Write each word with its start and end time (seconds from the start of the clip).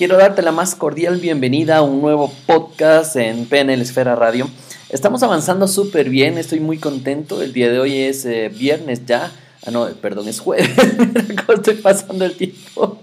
Quiero 0.00 0.16
darte 0.16 0.40
la 0.40 0.50
más 0.50 0.74
cordial 0.74 1.18
bienvenida 1.18 1.76
a 1.76 1.82
un 1.82 2.00
nuevo 2.00 2.32
podcast 2.46 3.16
en 3.16 3.44
PNL 3.44 3.82
Esfera 3.82 4.16
Radio. 4.16 4.48
Estamos 4.88 5.22
avanzando 5.22 5.68
súper 5.68 6.08
bien, 6.08 6.38
estoy 6.38 6.58
muy 6.58 6.78
contento. 6.78 7.42
El 7.42 7.52
día 7.52 7.70
de 7.70 7.80
hoy 7.80 7.98
es 7.98 8.24
eh, 8.24 8.48
viernes 8.48 9.04
ya. 9.04 9.30
Ah, 9.66 9.70
no, 9.70 9.86
perdón, 10.00 10.26
es 10.28 10.40
jueves. 10.40 10.70
Estoy 11.54 11.74
pasando 11.74 12.24
el 12.24 12.34
tiempo. 12.34 12.98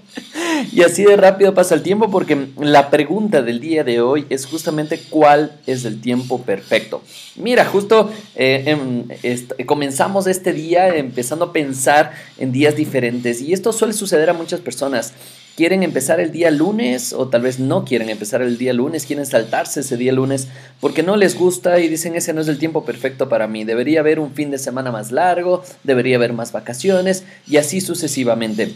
Y 0.73 0.81
así 0.81 1.03
de 1.03 1.15
rápido 1.15 1.53
pasa 1.53 1.75
el 1.75 1.83
tiempo 1.83 2.09
porque 2.09 2.47
la 2.59 2.89
pregunta 2.89 3.43
del 3.43 3.59
día 3.59 3.83
de 3.83 4.01
hoy 4.01 4.25
es 4.31 4.47
justamente 4.47 4.99
cuál 5.11 5.51
es 5.67 5.85
el 5.85 6.01
tiempo 6.01 6.41
perfecto. 6.41 7.03
Mira, 7.35 7.65
justo 7.65 8.09
eh, 8.35 8.63
em, 8.65 9.65
comenzamos 9.67 10.25
este 10.25 10.51
día 10.51 10.95
empezando 10.95 11.45
a 11.45 11.53
pensar 11.53 12.13
en 12.39 12.51
días 12.51 12.75
diferentes 12.75 13.39
y 13.39 13.53
esto 13.53 13.71
suele 13.71 13.93
suceder 13.93 14.31
a 14.31 14.33
muchas 14.33 14.61
personas. 14.61 15.13
Quieren 15.57 15.81
empezar 15.81 16.19
el 16.19 16.31
día 16.31 16.51
lunes 16.51 17.13
o 17.13 17.29
tal 17.29 17.41
vez 17.41 17.57
no 17.57 17.83
quieren 17.83 18.09
empezar 18.09 18.43
el 18.43 18.59
día 18.59 18.73
lunes, 18.73 19.07
quieren 19.07 19.25
saltarse 19.25 19.79
ese 19.79 19.97
día 19.97 20.11
lunes 20.11 20.49
porque 20.79 21.01
no 21.01 21.15
les 21.15 21.35
gusta 21.35 21.79
y 21.79 21.87
dicen 21.87 22.13
ese 22.15 22.31
no 22.31 22.41
es 22.41 22.47
el 22.47 22.59
tiempo 22.59 22.85
perfecto 22.85 23.27
para 23.27 23.47
mí. 23.47 23.63
Debería 23.63 24.01
haber 24.01 24.19
un 24.19 24.35
fin 24.35 24.51
de 24.51 24.59
semana 24.59 24.91
más 24.91 25.11
largo, 25.11 25.63
debería 25.83 26.17
haber 26.17 26.31
más 26.31 26.51
vacaciones 26.51 27.23
y 27.47 27.57
así 27.57 27.81
sucesivamente. 27.81 28.71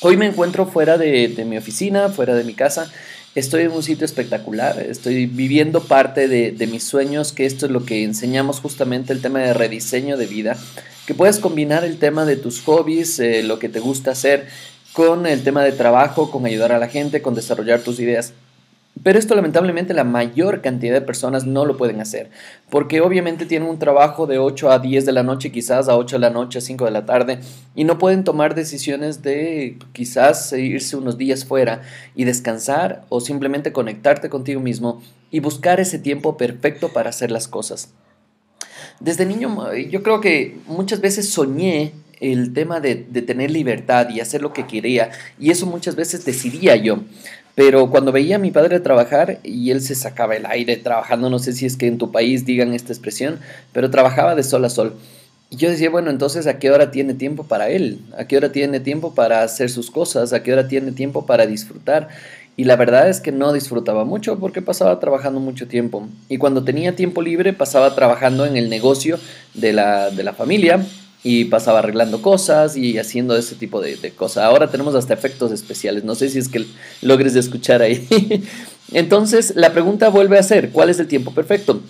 Hoy 0.00 0.16
me 0.16 0.26
encuentro 0.26 0.66
fuera 0.66 0.98
de, 0.98 1.32
mi 1.46 1.56
oficina, 1.56 2.08
fuera 2.08 2.34
de 2.34 2.42
mi 2.42 2.54
casa. 2.54 2.90
Estoy 3.36 3.62
en 3.62 3.70
un 3.70 3.84
sitio 3.84 4.04
espectacular, 4.04 4.80
estoy 4.80 5.26
viviendo 5.26 5.80
parte 5.80 6.26
de, 6.26 6.66
mis 6.66 6.82
sueños, 6.82 7.32
que 7.32 7.46
esto 7.46 7.66
es 7.66 7.70
lo 7.70 7.84
que 7.86 8.02
enseñamos 8.02 8.58
justamente, 8.58 9.12
el 9.12 9.22
tema 9.22 9.38
de 9.38 9.54
rediseño 9.54 10.16
de 10.16 10.26
vida, 10.26 10.58
que 11.06 11.14
puedes 11.14 11.38
combinar 11.38 11.84
el 11.84 11.98
tema 11.98 12.24
de 12.24 12.34
tus 12.34 12.62
hobbies, 12.62 13.20
eh, 13.20 13.44
lo 13.44 13.60
que 13.60 13.68
te 13.68 13.78
gusta 13.78 14.10
hacer, 14.10 14.48
con 14.92 15.26
el 15.26 15.42
tema 15.42 15.62
de 15.62 15.72
trabajo, 15.72 16.30
con 16.30 16.46
ayudar 16.46 16.72
a 16.72 16.78
la 16.78 16.88
gente, 16.88 17.22
con 17.22 17.34
desarrollar 17.34 17.80
tus 17.80 18.00
ideas. 18.00 18.32
Pero 19.02 19.18
esto 19.18 19.34
lamentablemente 19.34 19.94
la 19.94 20.04
mayor 20.04 20.60
cantidad 20.60 20.92
de 20.92 21.00
personas 21.00 21.46
no 21.46 21.64
lo 21.64 21.76
pueden 21.76 22.00
hacer, 22.00 22.28
porque 22.68 23.00
obviamente 23.00 23.46
tienen 23.46 23.68
un 23.68 23.78
trabajo 23.78 24.26
de 24.26 24.38
8 24.38 24.70
a 24.70 24.78
10 24.78 25.06
de 25.06 25.12
la 25.12 25.22
noche, 25.22 25.52
quizás 25.52 25.88
a 25.88 25.96
8 25.96 26.16
de 26.16 26.20
la 26.20 26.30
noche, 26.30 26.58
a 26.58 26.62
5 26.62 26.84
de 26.84 26.90
la 26.90 27.06
tarde, 27.06 27.38
y 27.74 27.84
no 27.84 27.98
pueden 27.98 28.24
tomar 28.24 28.54
decisiones 28.54 29.22
de 29.22 29.78
quizás 29.92 30.52
irse 30.52 30.96
unos 30.96 31.16
días 31.16 31.46
fuera 31.46 31.82
y 32.14 32.24
descansar 32.24 33.04
o 33.08 33.20
simplemente 33.20 33.72
conectarte 33.72 34.28
contigo 34.28 34.60
mismo 34.60 35.00
y 35.30 35.40
buscar 35.40 35.80
ese 35.80 35.98
tiempo 35.98 36.36
perfecto 36.36 36.92
para 36.92 37.10
hacer 37.10 37.30
las 37.30 37.48
cosas. 37.48 37.94
Desde 38.98 39.24
niño 39.24 39.72
yo 39.88 40.02
creo 40.02 40.20
que 40.20 40.58
muchas 40.66 41.00
veces 41.00 41.30
soñé 41.30 41.92
el 42.20 42.52
tema 42.52 42.80
de, 42.80 42.96
tener 42.96 43.50
libertad 43.50 44.08
y 44.10 44.20
hacer 44.20 44.42
lo 44.42 44.52
que 44.52 44.66
quería, 44.66 45.10
y 45.38 45.50
eso 45.50 45.66
muchas 45.66 45.96
veces 45.96 46.24
decidía 46.24 46.76
yo. 46.76 47.00
Pero 47.54 47.90
cuando 47.90 48.12
veía 48.12 48.36
a 48.36 48.38
mi 48.38 48.50
padre 48.50 48.80
trabajar 48.80 49.40
y 49.42 49.70
él 49.70 49.80
se 49.80 49.94
sacaba 49.94 50.36
el 50.36 50.46
aire 50.46 50.76
trabajando, 50.76 51.28
no 51.28 51.38
sé 51.38 51.52
si 51.52 51.66
es 51.66 51.76
que 51.76 51.86
en 51.86 51.98
tu 51.98 52.12
país 52.12 52.44
digan 52.44 52.74
esta 52.74 52.92
expresión, 52.92 53.38
pero 53.72 53.90
trabajaba 53.90 54.34
de 54.34 54.42
sol 54.42 54.64
a 54.64 54.70
sol. 54.70 54.94
Y 55.50 55.56
yo 55.56 55.68
decía, 55.68 55.90
bueno, 55.90 56.10
entonces 56.10 56.46
¿a 56.46 56.58
qué 56.58 56.70
hora 56.70 56.92
tiene 56.92 57.14
tiempo 57.14 57.44
para 57.44 57.70
él? 57.70 57.98
¿A 58.16 58.24
qué 58.24 58.36
hora 58.36 58.52
tiene 58.52 58.78
tiempo 58.78 59.14
para 59.14 59.42
hacer 59.42 59.68
sus 59.68 59.90
cosas? 59.90 60.32
¿A 60.32 60.42
qué 60.42 60.52
hora 60.52 60.68
tiene 60.68 60.92
tiempo 60.92 61.26
para 61.26 61.46
disfrutar? 61.46 62.08
Y 62.56 62.64
la 62.64 62.76
verdad 62.76 63.08
es 63.08 63.20
que 63.20 63.32
no 63.32 63.52
disfrutaba 63.52 64.04
mucho 64.04 64.38
porque 64.38 64.62
pasaba 64.62 65.00
trabajando 65.00 65.40
mucho 65.40 65.66
tiempo. 65.66 66.08
Y 66.28 66.38
cuando 66.38 66.62
tenía 66.62 66.94
tiempo 66.94 67.20
libre 67.20 67.52
pasaba 67.52 67.94
trabajando 67.96 68.46
en 68.46 68.56
el 68.56 68.70
negocio 68.70 69.18
de 69.54 69.72
la, 69.72 70.10
de 70.10 70.22
la 70.22 70.34
familia 70.34 70.86
y 71.22 71.46
pasaba 71.46 71.80
arreglando 71.80 72.22
cosas 72.22 72.76
y 72.76 72.98
haciendo 72.98 73.36
ese 73.36 73.54
tipo 73.54 73.80
de, 73.80 73.96
cosas. 74.16 74.44
Ahora 74.44 74.70
tenemos 74.70 74.94
hasta 74.94 75.14
efectos 75.14 75.52
especiales, 75.52 76.04
no 76.04 76.14
sé 76.14 76.30
si 76.30 76.38
es 76.38 76.48
que 76.48 76.66
logres 77.02 77.36
escuchar 77.36 77.82
ahí. 77.82 78.06
Entonces, 78.92 79.52
la 79.54 79.72
pregunta 79.72 80.08
vuelve 80.08 80.38
a 80.38 80.42
ser, 80.42 80.70
¿cuál 80.70 80.90
es 80.90 80.98
el 80.98 81.06
tiempo 81.06 81.32
perfecto? 81.32 81.80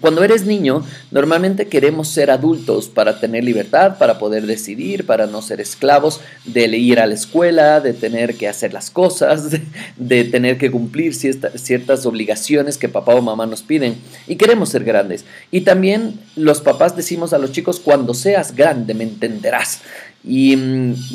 Cuando 0.00 0.22
eres 0.22 0.44
niño, 0.44 0.84
normalmente 1.10 1.66
queremos 1.66 2.08
ser 2.08 2.30
adultos 2.30 2.88
para 2.88 3.20
tener 3.20 3.42
libertad, 3.42 3.96
para 3.96 4.18
poder 4.18 4.46
decidir, 4.46 5.06
para 5.06 5.26
no 5.26 5.40
ser 5.40 5.62
esclavos 5.62 6.20
de 6.44 6.66
ir 6.66 7.00
a 7.00 7.06
la 7.06 7.14
escuela, 7.14 7.80
de 7.80 7.94
tener 7.94 8.36
que 8.36 8.48
hacer 8.48 8.74
las 8.74 8.90
cosas, 8.90 9.50
de, 9.96 10.24
tener 10.24 10.58
que 10.58 10.70
cumplir 10.70 11.14
ciertas 11.14 12.04
obligaciones 12.04 12.76
que 12.76 12.90
papá 12.90 13.14
o 13.14 13.22
mamá 13.22 13.46
nos 13.46 13.62
piden. 13.62 13.96
Y 14.26 14.36
queremos 14.36 14.68
ser 14.68 14.84
grandes. 14.84 15.24
Y 15.50 15.62
también 15.62 16.20
los 16.36 16.60
papás 16.60 16.94
decimos 16.94 17.32
a 17.32 17.38
los 17.38 17.52
chicos, 17.52 17.80
cuando 17.80 18.12
seas 18.12 18.54
grande 18.54 18.92
me 18.92 19.04
entenderás. 19.04 19.80
Y, 20.22 20.54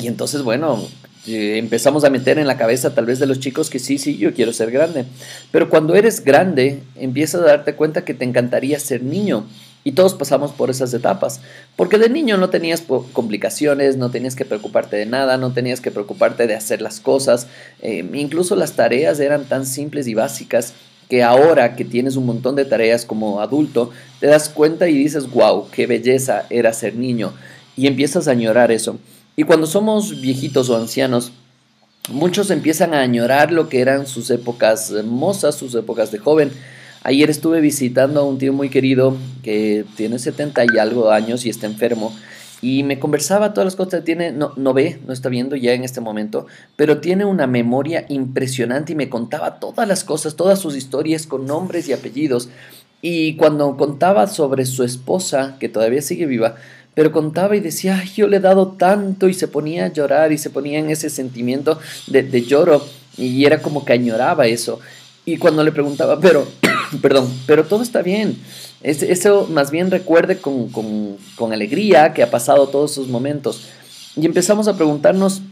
y 0.00 0.06
entonces, 0.08 0.42
bueno, 0.42 0.88
eh, 1.26 1.58
empezamos 1.58 2.04
a 2.04 2.10
meter 2.10 2.38
en 2.38 2.46
la 2.46 2.56
cabeza 2.56 2.94
tal 2.94 3.06
vez 3.06 3.18
de 3.18 3.26
los 3.26 3.40
chicos 3.40 3.70
que 3.70 3.78
sí, 3.78 3.98
sí, 3.98 4.16
yo 4.16 4.34
quiero 4.34 4.52
ser 4.52 4.70
grande. 4.70 5.04
Pero 5.50 5.70
cuando 5.70 5.94
eres 5.94 6.22
grande, 6.22 6.82
empiezas 6.96 7.40
a 7.42 7.46
darte 7.46 7.74
cuenta 7.74 8.04
que 8.04 8.14
te 8.14 8.24
encantaría 8.24 8.78
ser 8.78 9.02
niño. 9.02 9.46
Y 9.86 9.92
todos 9.92 10.14
pasamos 10.14 10.52
por 10.52 10.70
esas 10.70 10.94
etapas. 10.94 11.40
Porque 11.76 11.98
de 11.98 12.08
niño 12.08 12.38
no 12.38 12.48
tenías 12.48 12.82
complicaciones, 13.12 13.98
no 13.98 14.10
tenías 14.10 14.34
que 14.34 14.46
preocuparte 14.46 14.96
de 14.96 15.04
nada, 15.04 15.36
no 15.36 15.52
tenías 15.52 15.82
que 15.82 15.90
preocuparte 15.90 16.46
de 16.46 16.54
hacer 16.54 16.80
las 16.80 17.00
cosas. 17.00 17.46
Eh, 17.82 18.08
incluso 18.14 18.56
las 18.56 18.72
tareas 18.72 19.20
eran 19.20 19.44
tan 19.44 19.66
simples 19.66 20.06
y 20.06 20.14
básicas 20.14 20.72
que 21.08 21.22
ahora 21.22 21.76
que 21.76 21.84
tienes 21.84 22.16
un 22.16 22.24
montón 22.24 22.56
de 22.56 22.64
tareas 22.64 23.04
como 23.04 23.42
adulto, 23.42 23.90
te 24.20 24.26
das 24.26 24.48
cuenta 24.48 24.88
y 24.88 24.96
dices, 24.96 25.30
wow, 25.30 25.68
qué 25.70 25.86
belleza 25.86 26.46
era 26.48 26.72
ser 26.72 26.96
niño. 26.96 27.34
Y 27.76 27.86
empiezas 27.86 28.26
a 28.26 28.30
añorar 28.30 28.72
eso. 28.72 28.98
Y 29.36 29.44
cuando 29.44 29.66
somos 29.66 30.20
viejitos 30.20 30.70
o 30.70 30.76
ancianos, 30.76 31.32
muchos 32.08 32.50
empiezan 32.50 32.94
a 32.94 33.00
añorar 33.00 33.50
lo 33.50 33.68
que 33.68 33.80
eran 33.80 34.06
sus 34.06 34.30
épocas 34.30 34.92
mozas, 35.04 35.56
sus 35.56 35.74
épocas 35.74 36.12
de 36.12 36.18
joven. 36.18 36.52
Ayer 37.02 37.28
estuve 37.30 37.60
visitando 37.60 38.20
a 38.20 38.24
un 38.24 38.38
tío 38.38 38.52
muy 38.52 38.70
querido 38.70 39.16
que 39.42 39.84
tiene 39.96 40.18
70 40.18 40.64
y 40.72 40.78
algo 40.78 41.10
años 41.10 41.44
y 41.44 41.50
está 41.50 41.66
enfermo. 41.66 42.14
Y 42.62 42.82
me 42.84 42.98
conversaba 42.98 43.52
todas 43.52 43.66
las 43.66 43.76
cosas. 43.76 44.04
Tiene, 44.04 44.30
no, 44.30 44.52
no 44.56 44.72
ve, 44.72 45.00
no 45.06 45.12
está 45.12 45.28
viendo 45.28 45.56
ya 45.56 45.74
en 45.74 45.84
este 45.84 46.00
momento, 46.00 46.46
pero 46.76 47.00
tiene 47.00 47.24
una 47.24 47.46
memoria 47.46 48.06
impresionante 48.08 48.92
y 48.92 48.96
me 48.96 49.10
contaba 49.10 49.58
todas 49.58 49.86
las 49.86 50.04
cosas, 50.04 50.36
todas 50.36 50.60
sus 50.60 50.76
historias 50.76 51.26
con 51.26 51.44
nombres 51.44 51.88
y 51.88 51.92
apellidos. 51.92 52.48
Y 53.02 53.36
cuando 53.36 53.76
contaba 53.76 54.28
sobre 54.28 54.64
su 54.64 54.82
esposa, 54.82 55.56
que 55.60 55.68
todavía 55.68 56.00
sigue 56.00 56.24
viva, 56.24 56.54
pero 56.94 57.10
contaba 57.10 57.56
y 57.56 57.60
decía, 57.60 58.02
yo 58.04 58.28
le 58.28 58.36
he 58.36 58.40
dado 58.40 58.68
tanto 58.68 59.28
y 59.28 59.34
se 59.34 59.48
ponía 59.48 59.86
a 59.86 59.92
llorar 59.92 60.32
y 60.32 60.38
se 60.38 60.50
ponía 60.50 60.78
en 60.78 60.90
ese 60.90 61.10
sentimiento 61.10 61.78
de, 62.06 62.42
lloro 62.42 62.86
y 63.16 63.44
era 63.44 63.60
como 63.60 63.84
que 63.84 63.92
añoraba 63.92 64.46
eso. 64.46 64.78
Y 65.26 65.38
cuando 65.38 65.64
le 65.64 65.72
preguntaba, 65.72 66.20
pero, 66.20 66.46
perdón, 67.02 67.28
pero 67.46 67.64
todo 67.64 67.82
está 67.82 68.02
bien. 68.02 68.38
eso 68.82 69.48
más 69.50 69.70
bien 69.70 69.90
recuerde 69.90 70.38
con, 70.38 70.68
con, 70.68 71.16
con 71.34 71.52
alegría 71.52 72.12
que 72.12 72.22
ha 72.22 72.30
pasado 72.30 72.68
todos 72.68 72.92
esos 72.92 73.08
momentos. 73.08 73.66
Y 74.16 74.26
empezamos 74.26 74.68
a 74.68 74.76
preguntarnos, 74.76 75.42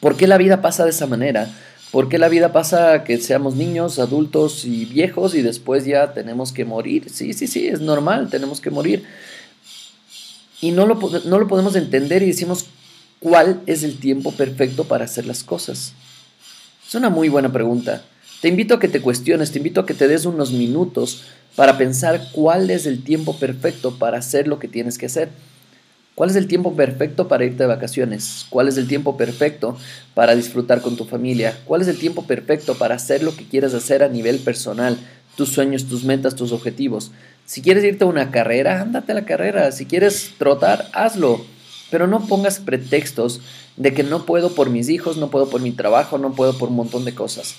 ¿por 0.00 0.16
qué 0.16 0.26
la 0.26 0.38
vida 0.38 0.62
pasa 0.62 0.84
de 0.84 0.90
esa 0.90 1.06
manera? 1.06 1.50
¿Por 1.90 2.08
qué 2.08 2.18
la 2.18 2.28
vida 2.28 2.52
pasa 2.52 3.04
que 3.04 3.18
seamos 3.18 3.54
niños, 3.54 3.98
adultos 3.98 4.64
y 4.64 4.86
viejos 4.86 5.34
y 5.34 5.42
después 5.42 5.84
ya 5.84 6.12
tenemos 6.14 6.52
que 6.52 6.64
morir? 6.64 7.08
Sí, 7.10 7.34
sí, 7.34 7.46
sí, 7.46 7.68
es 7.68 7.80
normal, 7.80 8.30
tenemos 8.30 8.60
que 8.60 8.70
morir 8.70 9.04
y 10.60 10.70
no 10.72 10.86
lo, 10.86 10.98
no 11.24 11.38
lo 11.38 11.48
podemos 11.48 11.76
entender 11.76 12.22
y 12.22 12.26
decimos 12.26 12.66
cuál 13.20 13.62
es 13.66 13.82
el 13.82 13.98
tiempo 13.98 14.32
perfecto 14.32 14.84
para 14.84 15.04
hacer 15.04 15.26
las 15.26 15.42
cosas. 15.42 15.92
Es 16.86 16.94
una 16.94 17.10
muy 17.10 17.28
buena 17.28 17.52
pregunta. 17.52 18.04
Te 18.40 18.48
invito 18.48 18.74
a 18.74 18.80
que 18.80 18.88
te 18.88 19.00
cuestiones, 19.00 19.52
te 19.52 19.58
invito 19.58 19.80
a 19.80 19.86
que 19.86 19.94
te 19.94 20.06
des 20.06 20.26
unos 20.26 20.52
minutos 20.52 21.22
para 21.56 21.78
pensar 21.78 22.28
cuál 22.32 22.70
es 22.70 22.84
el 22.84 23.02
tiempo 23.02 23.36
perfecto 23.38 23.98
para 23.98 24.18
hacer 24.18 24.48
lo 24.48 24.58
que 24.58 24.68
tienes 24.68 24.98
que 24.98 25.06
hacer. 25.06 25.30
¿Cuál 26.14 26.30
es 26.30 26.36
el 26.36 26.46
tiempo 26.46 26.76
perfecto 26.76 27.26
para 27.26 27.44
irte 27.44 27.64
de 27.64 27.66
vacaciones? 27.66 28.46
¿Cuál 28.50 28.68
es 28.68 28.76
el 28.76 28.86
tiempo 28.86 29.16
perfecto 29.16 29.76
para 30.14 30.36
disfrutar 30.36 30.80
con 30.80 30.96
tu 30.96 31.04
familia? 31.04 31.58
¿Cuál 31.64 31.82
es 31.82 31.88
el 31.88 31.98
tiempo 31.98 32.24
perfecto 32.24 32.74
para 32.74 32.94
hacer 32.94 33.22
lo 33.22 33.34
que 33.34 33.48
quieras 33.48 33.74
hacer 33.74 34.02
a 34.02 34.08
nivel 34.08 34.38
personal? 34.38 34.96
Tus 35.36 35.50
sueños, 35.50 35.86
tus 35.86 36.04
metas, 36.04 36.34
tus 36.34 36.52
objetivos. 36.52 37.10
Si 37.46 37.60
quieres 37.60 37.84
irte 37.84 38.04
a 38.04 38.08
una 38.08 38.30
carrera, 38.30 38.80
ándate 38.80 39.12
a 39.12 39.14
la 39.14 39.24
carrera. 39.24 39.70
Si 39.72 39.86
quieres 39.86 40.32
trotar, 40.38 40.88
hazlo. 40.92 41.44
Pero 41.90 42.06
no 42.06 42.26
pongas 42.26 42.58
pretextos 42.58 43.40
de 43.76 43.92
que 43.92 44.02
no 44.02 44.24
puedo 44.24 44.54
por 44.54 44.70
mis 44.70 44.88
hijos, 44.88 45.16
no 45.16 45.30
puedo 45.30 45.48
por 45.48 45.60
mi 45.60 45.72
trabajo, 45.72 46.18
no 46.18 46.32
puedo 46.32 46.56
por 46.56 46.68
un 46.68 46.76
montón 46.76 47.04
de 47.04 47.14
cosas. 47.14 47.56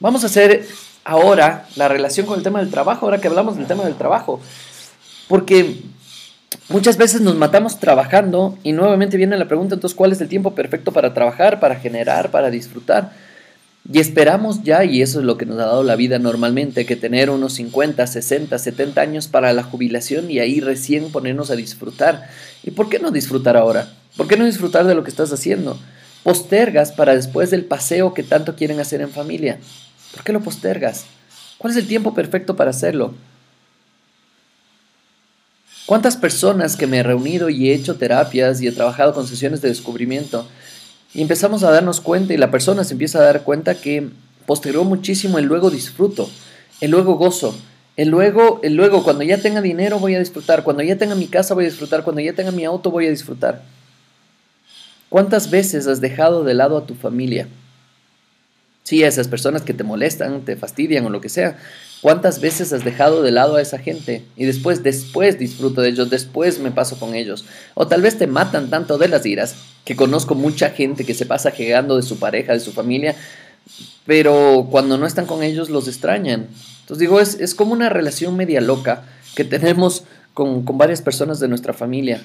Vamos 0.00 0.22
a 0.22 0.26
hacer 0.26 0.66
ahora 1.04 1.66
la 1.76 1.88
relación 1.88 2.26
con 2.26 2.38
el 2.38 2.44
tema 2.44 2.60
del 2.60 2.70
trabajo, 2.70 3.06
ahora 3.06 3.20
que 3.20 3.28
hablamos 3.28 3.56
del 3.56 3.66
tema 3.66 3.84
del 3.84 3.96
trabajo. 3.96 4.40
Porque 5.28 5.82
muchas 6.68 6.96
veces 6.96 7.20
nos 7.20 7.36
matamos 7.36 7.78
trabajando 7.78 8.58
y 8.62 8.72
nuevamente 8.72 9.16
viene 9.16 9.36
la 9.36 9.48
pregunta, 9.48 9.74
entonces, 9.74 9.96
¿cuál 9.96 10.12
es 10.12 10.20
el 10.20 10.28
tiempo 10.28 10.54
perfecto 10.54 10.92
para 10.92 11.14
trabajar, 11.14 11.60
para 11.60 11.76
generar, 11.76 12.30
para 12.30 12.50
disfrutar? 12.50 13.12
Y 13.90 14.00
esperamos 14.00 14.62
ya, 14.62 14.84
y 14.84 15.00
eso 15.00 15.20
es 15.20 15.24
lo 15.24 15.38
que 15.38 15.46
nos 15.46 15.58
ha 15.58 15.66
dado 15.66 15.82
la 15.82 15.96
vida 15.96 16.18
normalmente, 16.18 16.84
que 16.84 16.96
tener 16.96 17.30
unos 17.30 17.54
50, 17.54 18.06
60, 18.06 18.58
70 18.58 19.00
años 19.00 19.28
para 19.28 19.52
la 19.52 19.62
jubilación 19.62 20.30
y 20.30 20.40
ahí 20.40 20.60
recién 20.60 21.10
ponernos 21.10 21.50
a 21.50 21.56
disfrutar. 21.56 22.28
¿Y 22.62 22.72
por 22.72 22.88
qué 22.90 22.98
no 22.98 23.10
disfrutar 23.10 23.56
ahora? 23.56 23.92
¿Por 24.16 24.28
qué 24.28 24.36
no 24.36 24.44
disfrutar 24.44 24.86
de 24.86 24.94
lo 24.94 25.04
que 25.04 25.10
estás 25.10 25.32
haciendo? 25.32 25.78
postergas 26.22 26.92
para 26.92 27.14
después 27.14 27.50
del 27.50 27.64
paseo 27.64 28.12
que 28.12 28.22
tanto 28.22 28.54
quieren 28.54 28.80
hacer 28.80 29.00
en 29.00 29.10
familia? 29.10 29.58
¿Por 30.12 30.24
qué 30.24 30.34
lo 30.34 30.42
postergas? 30.42 31.06
¿Cuál 31.56 31.72
es 31.72 31.78
el 31.78 31.86
tiempo 31.86 32.12
perfecto 32.12 32.54
para 32.54 32.68
hacerlo? 32.68 33.14
¿Cuántas 35.86 36.18
personas 36.18 36.76
que 36.76 36.86
me 36.86 36.98
he 36.98 37.02
reunido 37.02 37.48
y 37.48 37.70
he 37.70 37.74
hecho 37.74 37.96
terapias 37.96 38.60
y 38.60 38.66
he 38.66 38.72
trabajado 38.72 39.14
con 39.14 39.26
sesiones 39.26 39.62
de 39.62 39.68
descubrimiento 39.68 40.46
y 41.14 41.22
empezamos 41.22 41.62
a 41.62 41.70
darnos 41.70 42.00
cuenta 42.00 42.34
y 42.34 42.36
la 42.36 42.50
persona 42.50 42.84
se 42.84 42.94
empieza 42.94 43.18
a 43.18 43.22
dar 43.22 43.42
cuenta 43.42 43.74
que 43.74 44.08
postergó 44.46 44.84
muchísimo 44.84 45.38
el 45.38 45.46
luego 45.46 45.70
disfruto, 45.70 46.28
el 46.80 46.90
luego 46.90 47.14
gozo, 47.16 47.58
el 47.96 48.08
luego, 48.08 48.60
el 48.62 48.76
luego 48.76 49.02
cuando 49.02 49.24
ya 49.24 49.38
tenga 49.38 49.60
dinero 49.60 49.98
voy 49.98 50.14
a 50.14 50.18
disfrutar, 50.18 50.62
cuando 50.62 50.82
ya 50.82 50.96
tenga 50.96 51.14
mi 51.14 51.26
casa 51.26 51.54
voy 51.54 51.64
a 51.64 51.68
disfrutar, 51.68 52.04
cuando 52.04 52.20
ya 52.20 52.32
tenga 52.32 52.50
mi 52.50 52.64
auto 52.64 52.90
voy 52.90 53.06
a 53.06 53.10
disfrutar. 53.10 53.62
¿Cuántas 55.08 55.50
veces 55.50 55.86
has 55.86 56.00
dejado 56.00 56.44
de 56.44 56.54
lado 56.54 56.76
a 56.76 56.86
tu 56.86 56.94
familia? 56.94 57.48
Sí, 58.84 59.02
a 59.04 59.08
esas 59.08 59.28
personas 59.28 59.62
que 59.62 59.74
te 59.74 59.84
molestan, 59.84 60.42
te 60.42 60.56
fastidian 60.56 61.04
o 61.06 61.10
lo 61.10 61.20
que 61.20 61.28
sea. 61.28 61.58
¿Cuántas 62.00 62.40
veces 62.40 62.72
has 62.72 62.84
dejado 62.84 63.22
de 63.22 63.32
lado 63.32 63.56
a 63.56 63.62
esa 63.62 63.78
gente? 63.78 64.24
Y 64.36 64.44
después, 64.44 64.82
después 64.82 65.38
disfruto 65.38 65.80
de 65.80 65.88
ellos, 65.88 66.10
después 66.10 66.60
me 66.60 66.70
paso 66.70 66.98
con 66.98 67.14
ellos. 67.14 67.44
O 67.74 67.88
tal 67.88 68.02
vez 68.02 68.18
te 68.18 68.26
matan 68.26 68.70
tanto 68.70 68.98
de 68.98 69.08
las 69.08 69.26
iras, 69.26 69.56
que 69.84 69.96
conozco 69.96 70.34
mucha 70.34 70.70
gente 70.70 71.04
que 71.04 71.14
se 71.14 71.26
pasa 71.26 71.52
llegando 71.52 71.96
de 71.96 72.02
su 72.02 72.18
pareja, 72.18 72.52
de 72.52 72.60
su 72.60 72.72
familia, 72.72 73.16
pero 74.06 74.68
cuando 74.70 74.96
no 74.96 75.06
están 75.06 75.26
con 75.26 75.42
ellos 75.42 75.70
los 75.70 75.88
extrañan. 75.88 76.46
Entonces 76.80 77.00
digo, 77.00 77.20
es, 77.20 77.34
es 77.40 77.54
como 77.54 77.72
una 77.72 77.88
relación 77.88 78.36
media 78.36 78.60
loca 78.60 79.04
que 79.34 79.44
tenemos 79.44 80.04
con, 80.34 80.64
con 80.64 80.78
varias 80.78 81.02
personas 81.02 81.40
de 81.40 81.48
nuestra 81.48 81.72
familia 81.72 82.22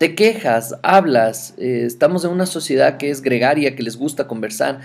te 0.00 0.14
quejas, 0.14 0.76
hablas, 0.82 1.52
eh, 1.58 1.82
estamos 1.84 2.24
en 2.24 2.30
una 2.30 2.46
sociedad 2.46 2.96
que 2.96 3.10
es 3.10 3.20
gregaria, 3.20 3.76
que 3.76 3.82
les 3.82 3.98
gusta 3.98 4.26
conversar, 4.26 4.80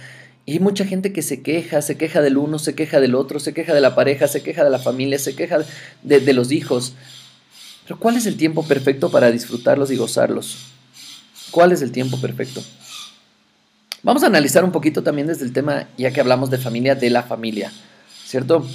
y 0.46 0.60
mucha 0.60 0.86
gente 0.86 1.12
que 1.12 1.24
se 1.24 1.42
queja, 1.42 1.82
se 1.82 1.98
queja 1.98 2.22
del 2.22 2.38
uno, 2.38 2.60
se 2.60 2.76
queja 2.76 3.00
del 3.00 3.16
otro, 3.16 3.40
se 3.40 3.54
queja 3.54 3.74
de 3.74 3.82
la 3.82 3.96
pareja, 3.96 4.28
se 4.28 4.44
queja 4.44 4.64
de 4.64 4.70
la 4.70 4.78
familia, 4.78 5.18
se 5.18 5.36
queja 5.36 5.60
de, 6.04 6.34
los 6.34 6.52
hijos. 6.52 6.94
Pero 7.84 8.00
¿cuál 8.00 8.16
es 8.16 8.28
el 8.28 8.38
tiempo 8.38 8.64
perfecto 8.64 9.10
para 9.10 9.32
disfrutarlos 9.32 9.90
y 9.90 9.96
gozarlos? 9.96 10.58
¿Cuál 11.50 11.72
es 11.72 11.82
el 11.82 11.92
tiempo 11.92 12.22
perfecto? 12.22 12.64
Vamos 14.04 14.22
a 14.24 14.28
analizar 14.28 14.64
un 14.64 14.72
poquito 14.72 15.02
también 15.02 15.26
desde 15.28 15.46
el 15.46 15.52
tema, 15.52 15.88
ya 15.98 16.12
que 16.12 16.22
hablamos 16.22 16.52
de 16.52 16.60
familia, 16.60 16.94
de 16.94 17.10
la 17.10 17.24
familia, 17.24 17.72
¿cierto? 18.24 18.68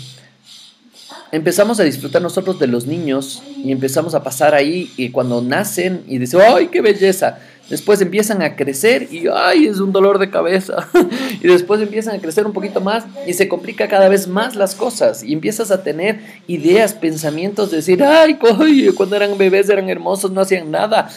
Empezamos 1.30 1.78
a 1.78 1.84
disfrutar 1.84 2.20
nosotros 2.20 2.58
de 2.58 2.66
los 2.66 2.86
niños 2.86 3.40
y 3.62 3.70
empezamos 3.70 4.16
a 4.16 4.24
pasar 4.24 4.56
ahí 4.56 4.92
y 4.96 5.10
cuando 5.10 5.40
nacen 5.40 6.02
y 6.08 6.18
dicen, 6.18 6.40
¡ay, 6.40 6.66
qué 6.66 6.80
belleza! 6.80 7.38
Después 7.68 8.00
empiezan 8.00 8.42
a 8.42 8.56
crecer 8.56 9.06
y 9.12 9.28
¡ay! 9.32 9.66
Es 9.66 9.78
un 9.78 9.92
dolor 9.92 10.18
de 10.18 10.28
cabeza. 10.28 10.88
y 11.40 11.48
después 11.48 11.80
empiezan 11.80 12.16
a 12.16 12.20
crecer 12.20 12.46
un 12.46 12.52
poquito 12.52 12.80
más 12.80 13.04
y 13.26 13.32
se 13.32 13.48
complica 13.48 13.88
cada 13.88 14.08
vez 14.08 14.28
más 14.28 14.56
las 14.56 14.74
cosas. 14.74 15.22
Y 15.22 15.32
empiezas 15.32 15.70
a 15.70 15.82
tener 15.82 16.20
ideas, 16.46 16.94
pensamientos 16.94 17.70
de 17.70 17.78
decir 17.78 18.02
¡ay! 18.02 18.38
Cuando 18.94 19.16
eran 19.16 19.36
bebés 19.38 19.68
eran 19.68 19.88
hermosos, 19.88 20.30
no 20.30 20.40
hacían 20.40 20.70
nada. 20.70 21.10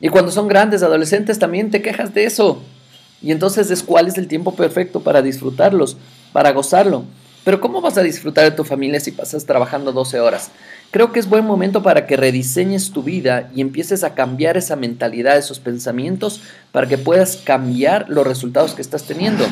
Y 0.00 0.08
cuando 0.08 0.32
son 0.32 0.48
grandes, 0.48 0.82
adolescentes, 0.82 1.38
también 1.38 1.70
te 1.70 1.82
quejas 1.82 2.12
de 2.12 2.24
eso. 2.24 2.62
Y 3.22 3.30
entonces 3.30 3.70
es 3.70 3.82
cuál 3.82 4.08
es 4.08 4.18
el 4.18 4.26
tiempo 4.26 4.54
perfecto 4.54 5.00
para 5.00 5.22
disfrutarlos, 5.22 5.96
para 6.32 6.50
gozarlo. 6.52 7.04
Pero 7.44 7.60
¿cómo 7.60 7.80
vas 7.80 7.98
a 7.98 8.02
disfrutar 8.02 8.44
de 8.44 8.56
tu 8.56 8.62
familia 8.62 9.00
si 9.00 9.10
pasas 9.10 9.46
trabajando 9.46 9.92
12 9.92 10.20
horas? 10.20 10.50
Creo 10.92 11.10
que 11.10 11.18
es 11.18 11.28
buen 11.28 11.44
momento 11.44 11.82
para 11.82 12.06
que 12.06 12.16
rediseñes 12.16 12.92
tu 12.92 13.02
vida 13.02 13.50
y 13.54 13.60
empieces 13.60 14.04
a 14.04 14.14
cambiar 14.14 14.56
esa 14.56 14.76
mentalidad, 14.76 15.36
esos 15.36 15.58
pensamientos, 15.58 16.42
para 16.70 16.86
que 16.86 16.98
puedas 16.98 17.38
cambiar 17.38 18.08
los 18.08 18.26
resultados 18.26 18.74
que 18.74 18.82
estás 18.82 19.04
teniendo. 19.04 19.44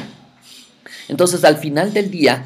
Entonces, 1.09 1.43
al 1.45 1.57
final 1.57 1.93
del 1.93 2.11
día, 2.11 2.45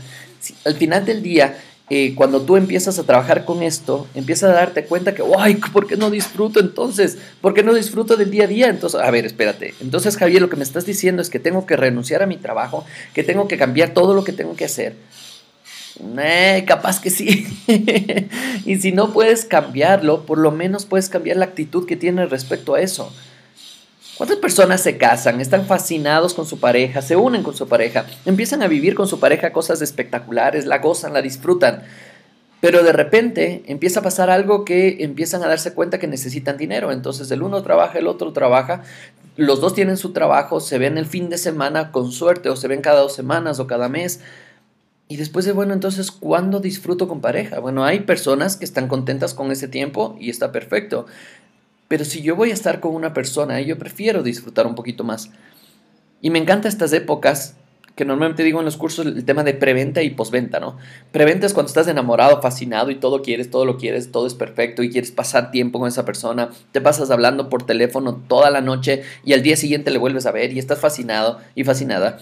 al 0.64 0.76
final 0.76 1.05
del 1.05 1.23
día, 1.23 1.58
eh, 1.91 2.14
cuando 2.14 2.41
tú 2.41 2.56
empiezas 2.56 2.99
a 2.99 3.02
trabajar 3.02 3.44
con 3.44 3.62
esto, 3.62 4.06
empiezas 4.14 4.50
a 4.50 4.55
darte 4.55 4.87
cuenta 4.87 5.14
que, 5.14 5.23
¡ay! 5.38 5.56
¿Por 5.56 5.87
qué 5.87 5.99
no 5.99 6.08
disfruto 6.08 6.61
entonces? 6.61 7.19
¿Por 7.43 7.52
qué 7.52 7.62
no 7.62 7.75
disfruto 7.75 8.17
del 8.17 8.31
día 8.31 8.44
a 8.44 8.46
día? 8.46 8.69
Entonces, 8.69 8.99
a 8.99 9.11
ver, 9.11 9.26
espérate. 9.26 9.75
Entonces, 9.82 10.17
Javier, 10.17 10.41
lo 10.41 10.49
que 10.49 10.56
me 10.56 10.64
estás 10.64 10.87
diciendo 10.87 11.20
es 11.20 11.29
que 11.29 11.38
tengo 11.38 11.67
que 11.67 11.76
renunciar 11.76 12.23
a 12.23 12.26
mi 12.26 12.38
trabajo, 12.38 12.87
que 13.12 13.23
tengo 13.23 13.49
que 13.49 13.58
cambiar 13.58 13.91
todo 13.91 14.14
lo 14.14 14.25
que 14.25 14.32
tengo 14.32 14.56
que 14.56 14.64
hacer 14.64 14.94
eh, 16.00 16.64
capaz 16.67 17.00
que 17.00 17.11
sí. 17.11 17.46
y 18.64 18.76
si 18.76 18.93
no 18.93 19.12
puedes 19.12 19.44
cambiarlo, 19.44 20.26
por 20.26 20.38
lo 20.38 20.50
menos 20.50 20.87
puedes 20.87 21.08
cambiar 21.08 21.37
la 21.37 21.46
actitud 21.46 21.87
que 21.87 21.96
tienes 21.96 22.31
respecto 22.31 22.75
a 22.75 22.81
eso. 22.81 23.12
¿Cuántas 24.17 24.38
personas 24.38 24.81
se 24.81 24.96
casan, 24.96 25.41
están 25.41 25.67
fascinados 25.67 26.35
con 26.35 26.46
su 26.46 26.61
pareja, 26.61 27.02
se 27.02 27.17
unen 27.17 27.43
con 27.43 27.56
su 27.56 27.67
pareja, 27.67 28.06
empiezan 28.25 28.62
a 28.62 28.69
vivir 28.69 28.94
con 28.94 29.08
su 29.08 29.19
pareja 29.19 29.52
cosas 29.52 29.82
espectaculares, 29.82 30.67
la 30.67 30.79
gozan, 30.79 31.12
la 31.12 31.23
disfrutan? 31.23 31.82
Pero 32.61 32.85
de 32.85 32.93
repente 32.93 33.64
empieza 33.67 34.00
a 34.00 34.02
pasar 34.05 34.31
algo 34.31 34.64
que 34.64 34.99
empiezan 35.00 35.43
a 35.43 35.49
darse 35.49 35.75
cuenta 35.75 35.99
que 35.99 36.06
necesitan 36.06 36.56
dinero. 36.56 36.93
Entonces 36.93 37.31
el 37.31 37.43
uno 37.43 37.62
trabaja, 37.62 37.99
el 37.99 38.06
otro 38.06 38.32
trabaja, 38.32 38.82
los 39.37 39.61
dos 39.61 39.75
tienen 39.75 39.96
su 39.96 40.12
trabajo, 40.12 40.61
se 40.61 40.79
ven 40.79 40.96
el 40.96 41.06
fin 41.06 41.29
de 41.29 41.37
semana 41.37 41.91
con 41.91 42.12
suerte 42.12 42.49
o 42.49 42.56
se 42.56 42.69
ven 42.69 42.82
cada 42.82 43.00
dos 43.00 43.14
semanas 43.14 43.58
o 43.58 43.67
cada 43.67 43.88
mes 43.88 44.20
y 45.08 45.16
después 45.16 45.44
de, 45.44 45.52
bueno, 45.52 45.74
entonces, 45.74 46.10
¿cuándo 46.10 46.60
disfruto 46.60 47.06
con 47.08 47.20
pareja? 47.20 47.58
Bueno, 47.58 47.84
hay 47.84 48.00
personas 48.00 48.56
que 48.56 48.64
están 48.64 48.88
contentas 48.88 49.34
con 49.34 49.52
ese 49.52 49.68
tiempo 49.68 50.16
y 50.18 50.30
está 50.30 50.50
perfecto. 50.50 51.06
Pero 51.88 52.04
si 52.04 52.22
yo 52.22 52.36
voy 52.36 52.50
a 52.50 52.54
estar 52.54 52.80
con 52.80 52.94
una 52.94 53.12
persona, 53.12 53.60
yo 53.60 53.78
prefiero 53.78 54.22
disfrutar 54.22 54.66
un 54.66 54.74
poquito 54.74 55.04
más. 55.04 55.30
Y 56.22 56.30
me 56.30 56.38
encantan 56.38 56.70
estas 56.70 56.92
épocas 56.94 57.54
que 57.96 58.04
normalmente 58.04 58.42
digo 58.42 58.58
en 58.58 58.64
los 58.64 58.76
cursos 58.76 59.06
el 59.06 59.24
tema 59.24 59.44
de 59.44 59.54
preventa 59.54 60.02
y 60.02 60.10
posventa, 60.10 60.58
¿no? 60.58 60.78
Preventa 61.12 61.46
es 61.46 61.54
cuando 61.54 61.68
estás 61.68 61.86
enamorado, 61.86 62.42
fascinado 62.42 62.90
y 62.90 62.96
todo 62.96 63.22
quieres, 63.22 63.50
todo 63.50 63.64
lo 63.66 63.76
quieres, 63.76 64.10
todo 64.10 64.26
es 64.26 64.34
perfecto 64.34 64.82
y 64.82 64.90
quieres 64.90 65.12
pasar 65.12 65.50
tiempo 65.50 65.78
con 65.78 65.86
esa 65.86 66.04
persona, 66.04 66.50
te 66.72 66.80
pasas 66.80 67.10
hablando 67.10 67.48
por 67.48 67.64
teléfono 67.64 68.20
toda 68.26 68.50
la 68.50 68.60
noche 68.60 69.02
y 69.24 69.32
al 69.32 69.42
día 69.42 69.56
siguiente 69.56 69.92
le 69.92 69.98
vuelves 69.98 70.26
a 70.26 70.32
ver 70.32 70.52
y 70.52 70.58
estás 70.58 70.80
fascinado 70.80 71.38
y 71.54 71.62
fascinada. 71.62 72.18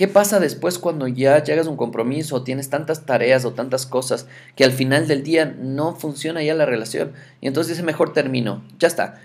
¿Qué 0.00 0.08
pasa 0.08 0.40
después 0.40 0.78
cuando 0.78 1.08
ya 1.08 1.44
llegas 1.44 1.66
a 1.66 1.70
un 1.70 1.76
compromiso 1.76 2.36
o 2.36 2.42
tienes 2.42 2.70
tantas 2.70 3.04
tareas 3.04 3.44
o 3.44 3.52
tantas 3.52 3.84
cosas 3.84 4.26
que 4.56 4.64
al 4.64 4.72
final 4.72 5.06
del 5.06 5.22
día 5.22 5.44
no 5.44 5.94
funciona 5.94 6.42
ya 6.42 6.54
la 6.54 6.64
relación? 6.64 7.12
Y 7.42 7.48
entonces 7.48 7.76
dice, 7.76 7.82
mejor 7.82 8.14
termino. 8.14 8.64
Ya 8.78 8.88
está. 8.88 9.20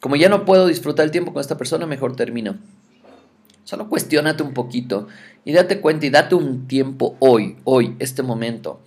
Como 0.00 0.16
ya 0.16 0.30
no 0.30 0.46
puedo 0.46 0.66
disfrutar 0.66 1.04
el 1.04 1.10
tiempo 1.10 1.34
con 1.34 1.42
esta 1.42 1.58
persona, 1.58 1.84
mejor 1.84 2.16
termino. 2.16 2.56
Solo 3.64 3.90
cuestionate 3.90 4.42
un 4.42 4.54
poquito 4.54 5.08
y 5.44 5.52
date 5.52 5.82
cuenta 5.82 6.06
y 6.06 6.08
date 6.08 6.34
un 6.36 6.68
tiempo 6.68 7.16
hoy, 7.18 7.58
hoy, 7.64 7.94
este 7.98 8.22
momento. 8.22 8.80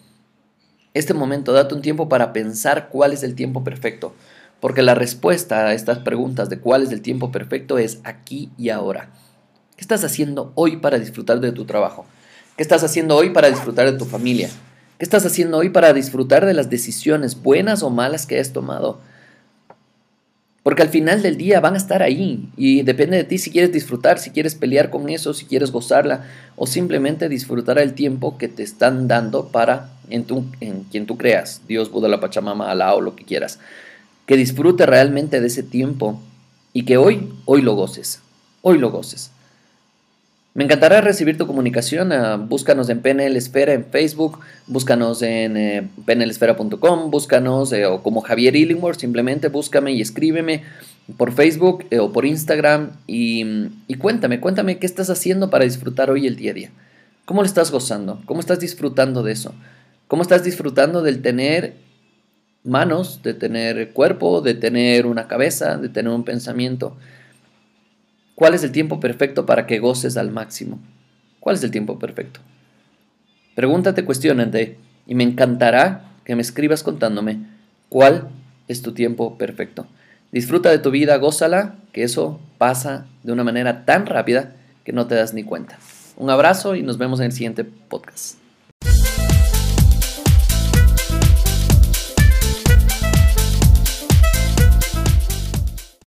Este 0.96 1.13
momento, 1.13 1.53
date 1.53 1.75
un 1.75 1.84
tiempo 1.84 2.10
para 2.10 2.34
pensar 2.34 2.89
cuál 2.89 3.13
es 3.13 3.22
el 3.22 3.36
tiempo 3.36 3.63
perfecto. 3.63 4.15
Porque 4.60 4.82
la 4.82 4.96
respuesta 4.96 5.67
a 5.67 5.75
estas 5.75 6.00
preguntas 6.00 6.50
de 6.50 6.58
cuál 6.58 6.82
es 6.82 6.91
el 6.91 7.03
tiempo 7.03 7.32
perfecto 7.32 7.77
es 7.77 8.00
aquí 8.06 8.50
y 8.58 8.70
ahora. 8.70 9.12
¿Qué 9.77 9.81
estás 9.81 10.03
haciendo 10.03 10.51
hoy 10.55 10.77
para 10.77 10.98
disfrutar 10.98 11.39
de 11.39 11.51
tu 11.51 11.65
trabajo? 11.65 12.03
¿Qué 12.55 12.63
estás 12.63 12.84
haciendo 12.84 13.15
hoy 13.15 13.29
para 13.29 13.51
disfrutar 13.51 13.86
de 13.86 13.96
tu 13.96 14.05
familia? 14.05 14.50
¿Qué 14.98 15.05
estás 15.05 15.24
haciendo 15.24 15.60
hoy 15.60 15.69
para 15.69 15.93
disfrutar 15.93 16.48
de 16.48 16.55
las 16.55 16.72
decisiones 16.72 17.43
buenas 17.43 17.84
o 17.84 17.91
malas 17.91 18.25
que 18.25 18.39
has 18.39 18.51
tomado? 18.53 19.00
Porque 20.63 20.81
al 20.81 20.89
final 20.89 21.22
del 21.22 21.38
día 21.38 21.60
van 21.60 21.75
a 21.75 21.77
estar 21.77 22.01
ahí 22.01 22.50
y 22.57 22.81
depende 22.81 23.17
de 23.17 23.24
ti 23.24 23.38
si 23.38 23.51
quieres 23.51 23.72
disfrutar, 23.72 24.17
si 24.17 24.31
quieres 24.31 24.55
pelear 24.55 24.89
con 24.89 25.10
eso, 25.10 25.36
si 25.36 25.46
quieres 25.46 25.69
gozarla 25.69 26.25
o 26.55 26.65
simplemente 26.65 27.29
disfrutar 27.29 27.77
el 27.77 27.93
tiempo 27.93 28.39
que 28.39 28.48
te 28.48 28.63
están 28.63 29.07
dando 29.07 29.50
para 29.50 29.91
en, 30.10 30.25
en 30.60 30.86
quien 30.86 31.05
tú 31.05 31.17
creas, 31.17 31.62
Dios, 31.67 31.91
Buda, 31.91 32.07
la 32.07 32.19
Pachamama, 32.19 32.72
Alá 32.72 32.96
o 32.96 33.01
lo 33.01 33.15
que 33.15 33.25
quieras. 33.25 33.60
Que 34.25 34.38
disfrute 34.38 34.88
realmente 34.88 35.39
de 35.39 35.46
ese 35.46 35.62
tiempo 35.62 36.19
y 36.74 36.84
que 36.84 36.98
hoy, 36.98 37.31
hoy 37.46 37.62
lo 37.62 37.75
goces, 37.75 38.22
hoy 38.63 38.79
lo 38.79 38.89
goces. 38.89 39.29
Me 40.57 40.63
encantará 40.63 41.01
recibir 41.01 41.37
tu 41.37 41.45
comunicación. 41.45 42.11
Ah, 42.11 42.35
búscanos 42.37 42.89
en 42.89 42.99
PNL 43.03 43.35
Esfera 43.35 43.73
en 43.73 43.85
Facebook, 43.85 44.39
búscanos 44.65 45.21
en 45.21 45.55
eh, 45.55 45.87
pnlesfera.com, 46.03 47.11
búscanos 47.11 47.71
eh, 47.73 47.85
o 47.85 48.01
como 48.01 48.21
Javier 48.21 48.55
Illingworth, 48.55 48.99
simplemente 48.99 49.49
búscame 49.49 49.91
y 49.91 50.01
escríbeme 50.01 50.63
por 51.15 51.31
Facebook 51.31 51.85
eh, 51.91 51.99
o 51.99 52.11
por 52.11 52.25
Instagram 52.25 52.93
y, 53.05 53.45
y, 53.87 53.93
cuéntame, 53.99 54.39
cuéntame 54.39 54.79
qué 54.79 54.87
estás 54.87 55.11
haciendo 55.11 55.51
para 55.51 55.63
disfrutar 55.63 56.09
hoy 56.09 56.25
el 56.25 56.37
día 56.37 56.49
a 56.49 56.55
día. 56.55 56.71
¿Cómo 57.25 57.43
lo 57.43 57.45
estás 57.45 57.69
gozando? 57.69 58.23
¿Cómo 58.25 58.39
estás 58.39 58.59
disfrutando 58.59 59.21
de 59.21 59.33
eso? 59.33 59.53
¿Cómo 60.07 60.23
estás 60.23 60.43
disfrutando 60.43 61.03
del 61.03 61.21
tener 61.21 61.75
manos, 62.63 63.21
de 63.21 63.35
tener 63.35 63.91
cuerpo, 63.91 64.41
de 64.41 64.55
tener 64.55 65.05
una 65.05 65.27
cabeza, 65.27 65.77
de 65.77 65.89
tener 65.89 66.11
un 66.11 66.23
pensamiento? 66.23 66.97
¿Cuál 68.38 68.53
es 68.53 68.63
el 68.63 68.72
tiempo 68.72 69.00
perfecto 69.00 69.48
para 69.48 69.65
que 69.65 69.79
goces 69.79 70.15
al 70.15 70.29
máximo? 70.29 70.77
¿Cuál 71.39 71.56
es 71.56 71.63
el 71.63 71.72
tiempo 71.72 71.98
perfecto? 71.98 72.39
Pregúntate, 73.56 74.06
cuestionante 74.06 74.77
y 75.08 75.15
me 75.15 75.24
encantará 75.24 76.12
que 76.24 76.36
me 76.36 76.44
escribas 76.44 76.84
contándome 76.84 77.39
cuál 77.89 78.27
es 78.67 78.84
tu 78.84 78.91
tiempo 78.91 79.39
perfecto. 79.39 79.88
Disfruta 80.32 80.70
de 80.70 80.77
tu 80.77 80.91
vida, 80.91 81.17
gózala, 81.17 81.77
que 81.91 82.03
eso 82.03 82.39
pasa 82.60 83.08
de 83.24 83.32
una 83.32 83.44
manera 83.44 83.86
tan 83.86 84.06
rápida 84.06 84.53
que 84.84 84.94
no 84.94 85.08
te 85.08 85.15
das 85.15 85.34
ni 85.34 85.41
cuenta. 85.41 85.79
Un 86.15 86.29
abrazo 86.29 86.75
y 86.75 86.84
nos 86.84 87.00
vemos 87.00 87.20
en 87.20 87.25
el 87.25 87.32
siguiente 87.32 87.63
podcast. 87.63 88.38